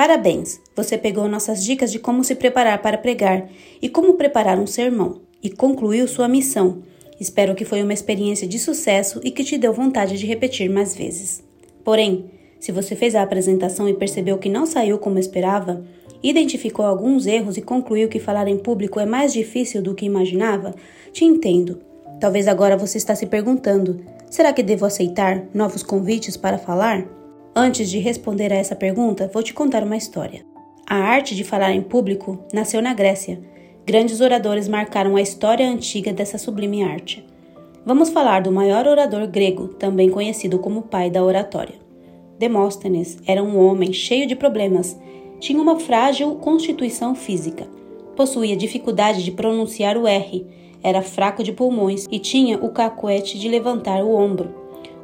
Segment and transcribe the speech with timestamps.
[0.00, 0.58] Parabéns!
[0.74, 3.50] Você pegou nossas dicas de como se preparar para pregar
[3.82, 6.78] e como preparar um sermão e concluiu sua missão.
[7.20, 10.96] Espero que foi uma experiência de sucesso e que te deu vontade de repetir mais
[10.96, 11.44] vezes.
[11.84, 15.84] Porém, se você fez a apresentação e percebeu que não saiu como esperava,
[16.22, 20.74] identificou alguns erros e concluiu que falar em público é mais difícil do que imaginava,
[21.12, 21.78] te entendo.
[22.18, 27.19] Talvez agora você está se perguntando: será que devo aceitar novos convites para falar?
[27.54, 30.46] Antes de responder a essa pergunta, vou te contar uma história.
[30.88, 33.40] A arte de falar em público nasceu na Grécia.
[33.84, 37.24] Grandes oradores marcaram a história antiga dessa sublime arte.
[37.84, 41.74] Vamos falar do maior orador grego, também conhecido como pai da oratória.
[42.38, 44.96] Demóstenes era um homem cheio de problemas,
[45.40, 47.66] tinha uma frágil constituição física,
[48.14, 50.46] possuía dificuldade de pronunciar o R,
[50.84, 54.54] era fraco de pulmões e tinha o cacuete de levantar o ombro,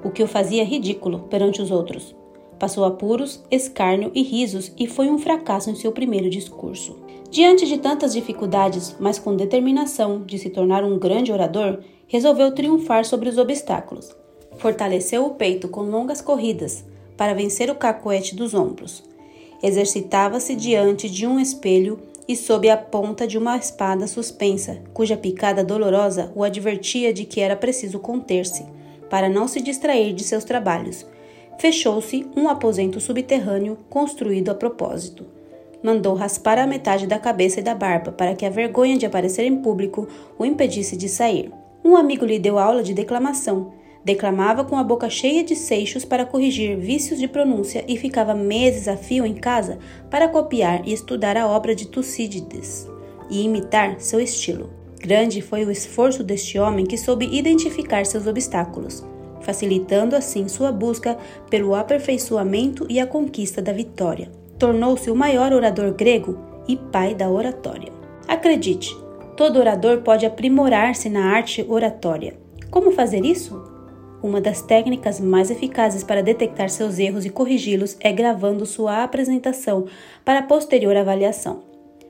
[0.04, 2.14] o que o fazia ridículo perante os outros.
[2.58, 6.96] Passou apuros, escárnio e risos e foi um fracasso em seu primeiro discurso.
[7.30, 13.04] Diante de tantas dificuldades, mas com determinação de se tornar um grande orador, resolveu triunfar
[13.04, 14.14] sobre os obstáculos.
[14.56, 16.84] Fortaleceu o peito com longas corridas,
[17.16, 19.02] para vencer o cacoete dos ombros.
[19.62, 25.64] Exercitava-se diante de um espelho e sob a ponta de uma espada suspensa, cuja picada
[25.64, 28.64] dolorosa o advertia de que era preciso conter-se,
[29.08, 31.06] para não se distrair de seus trabalhos.
[31.58, 35.24] Fechou-se um aposento subterrâneo construído a propósito.
[35.82, 39.44] Mandou raspar a metade da cabeça e da barba para que a vergonha de aparecer
[39.44, 40.06] em público
[40.38, 41.50] o impedisse de sair.
[41.84, 43.72] Um amigo lhe deu aula de declamação,
[44.06, 48.86] Declamava com a boca cheia de seixos para corrigir vícios de pronúncia e ficava meses
[48.86, 52.88] a fio em casa para copiar e estudar a obra de Tucídides
[53.28, 54.70] e imitar seu estilo.
[55.00, 59.04] Grande foi o esforço deste homem que soube identificar seus obstáculos,
[59.46, 61.16] facilitando assim sua busca
[61.48, 64.28] pelo aperfeiçoamento e a conquista da vitória.
[64.58, 67.92] Tornou-se o maior orador grego e pai da oratória.
[68.26, 68.92] Acredite,
[69.36, 72.36] todo orador pode aprimorar-se na arte oratória.
[72.72, 73.62] Como fazer isso?
[74.20, 79.86] Uma das técnicas mais eficazes para detectar seus erros e corrigi-los é gravando sua apresentação
[80.24, 81.62] para posterior avaliação.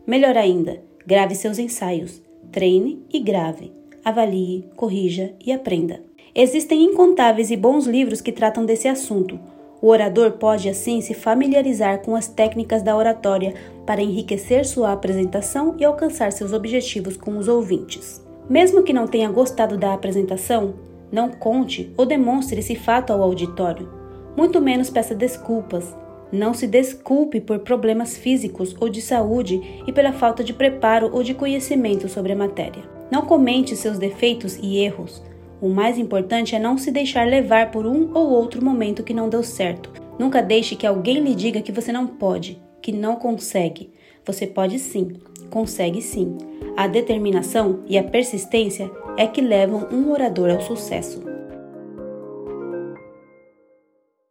[0.07, 2.23] Melhor ainda, grave seus ensaios.
[2.51, 3.73] Treine e grave.
[4.03, 6.01] Avalie, corrija e aprenda.
[6.39, 9.41] Existem incontáveis e bons livros que tratam desse assunto.
[9.81, 13.55] O orador pode assim se familiarizar com as técnicas da oratória
[13.87, 18.23] para enriquecer sua apresentação e alcançar seus objetivos com os ouvintes.
[18.51, 20.75] Mesmo que não tenha gostado da apresentação,
[21.11, 23.89] não conte ou demonstre esse fato ao auditório,
[24.37, 25.97] muito menos peça desculpas.
[26.31, 31.23] Não se desculpe por problemas físicos ou de saúde e pela falta de preparo ou
[31.23, 32.83] de conhecimento sobre a matéria.
[33.11, 35.23] Não comente seus defeitos e erros.
[35.61, 39.29] O mais importante é não se deixar levar por um ou outro momento que não
[39.29, 39.91] deu certo.
[40.19, 43.91] Nunca deixe que alguém lhe diga que você não pode, que não consegue.
[44.25, 45.15] Você pode sim,
[45.51, 46.37] consegue sim.
[46.77, 51.26] A determinação e a persistência é que levam um orador ao sucesso.